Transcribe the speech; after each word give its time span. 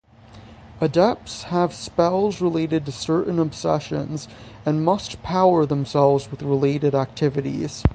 Adepts 0.79 1.43
have 1.43 1.75
spells 1.75 2.41
related 2.41 2.87
to 2.87 2.91
certain 2.91 3.37
obsessions, 3.37 4.27
and 4.65 4.83
must 4.83 5.21
power 5.21 5.63
themselves 5.63 6.31
with 6.31 6.41
related 6.41 6.95
activities. 6.95 7.83